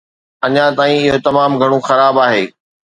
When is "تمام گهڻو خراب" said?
1.27-2.15